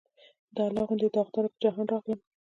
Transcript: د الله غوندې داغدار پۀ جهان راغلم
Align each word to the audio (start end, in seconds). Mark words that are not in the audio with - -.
د 0.55 0.57
الله 0.67 0.83
غوندې 0.87 1.07
داغدار 1.11 1.45
پۀ 1.51 1.57
جهان 1.63 1.85
راغلم 1.91 2.19